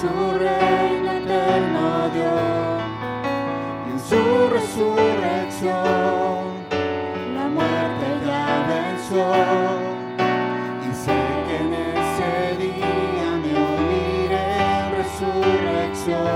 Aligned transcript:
su 0.00 0.08
reino 0.08 1.12
eterno 1.12 2.08
dio 2.14 2.36
y 3.86 3.90
en 3.92 4.00
su 4.00 4.22
resurrección 4.48 5.74
la 7.36 7.46
muerte 7.56 8.06
ya 8.26 8.46
venció. 8.72 9.26
Y 10.88 10.90
sé 10.94 11.18
que 11.46 11.56
en 11.64 11.70
ese 11.98 12.32
día 12.64 13.28
me 13.42 13.52
uniré 13.74 14.46
en 14.78 14.86
resurrección. 15.00 16.28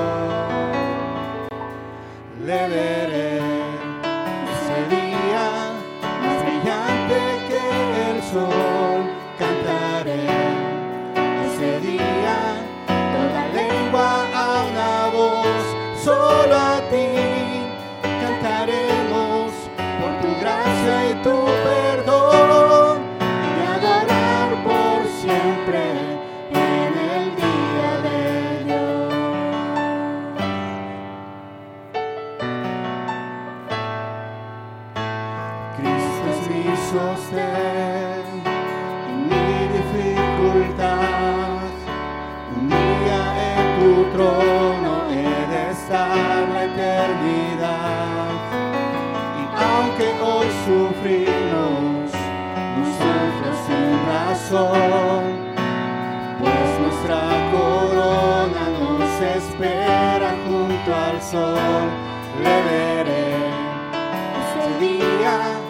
Le 2.45 2.61
veré 2.69 3.23
Mi 36.48 36.77
sostén 36.77 38.25
mi 39.28 39.47
dificultad. 39.77 41.62
Un 42.56 42.69
día 42.69 43.23
en 43.56 43.67
tu 43.81 43.92
trono 44.12 44.92
he 45.09 45.33
de 45.53 45.70
estar 45.70 46.48
la 46.53 46.65
eternidad. 46.65 48.28
Y 49.41 49.45
aunque 49.69 50.06
hoy 50.22 50.48
sufrimos, 50.67 52.12
nosotros 52.78 53.56
sin 53.67 53.91
razón, 54.12 55.22
pues 56.41 56.69
nuestra 56.81 57.22
corona 57.53 58.65
nos 58.81 59.15
espera 59.37 60.31
junto 60.47 60.95
al 60.95 61.22
sol, 61.22 61.89
le 62.42 62.56
veré 62.69 63.37
ese 64.41 64.78
día 64.81 65.64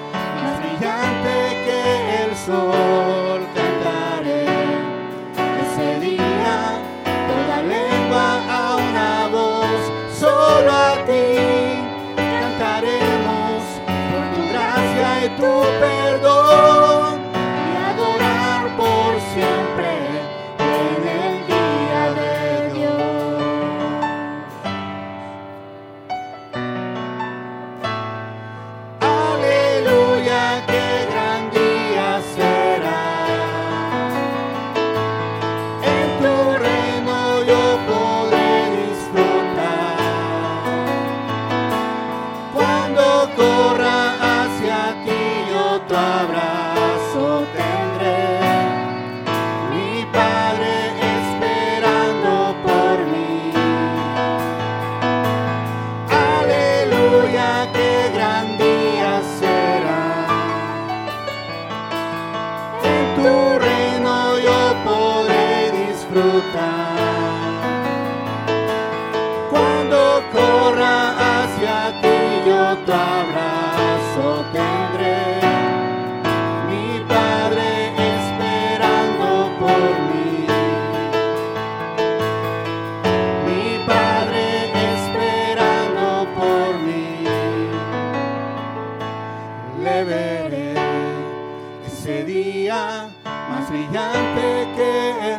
sol 2.46 3.40
cantaré. 3.54 4.44
Ese 5.62 6.00
día 6.00 6.56
toda 7.28 7.62
lengua 7.62 8.26
a 8.50 8.76
una 8.76 9.28
voz 9.28 9.80
solo 10.18 10.70
a 10.70 10.94
ti 11.06 11.26
cantaremos. 12.16 13.62
Por 14.10 14.24
tu 14.34 14.42
gracia 14.52 15.24
y 15.24 15.28
tu 15.40 15.52
perdón 15.80 16.73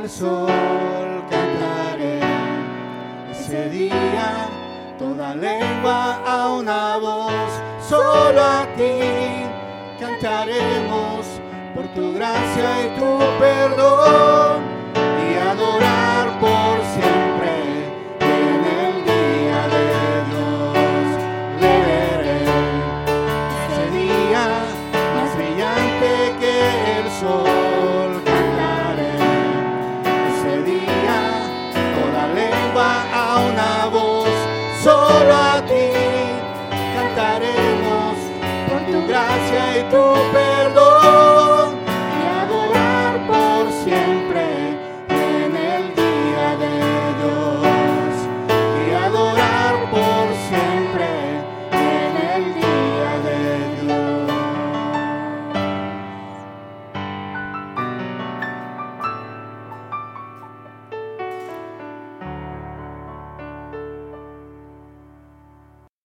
sol 0.07 1.23
cantaré. 1.29 2.19
Ese 3.31 3.69
día 3.69 4.49
toda 4.97 5.35
lengua 5.35 6.21
a 6.25 6.49
una 6.49 6.97
voz, 6.97 7.51
solo 7.87 8.41
a 8.41 8.67
ti 8.77 9.45
cantaremos 9.99 11.25
por 11.73 11.85
tu 11.93 12.13
gracia 12.13 12.85
y 12.85 12.99
tu 12.99 13.19
perdón 13.39 14.63
y 15.29 15.35
adorar 15.35 16.14